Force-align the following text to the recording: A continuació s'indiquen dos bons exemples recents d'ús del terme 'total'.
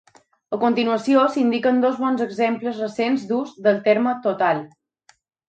A 0.55 0.57
continuació 0.61 1.25
s'indiquen 1.35 1.81
dos 1.83 1.99
bons 2.05 2.23
exemples 2.25 2.81
recents 2.85 3.27
d'ús 3.33 3.53
del 3.69 3.79
terme 3.91 4.17
'total'. 4.25 4.65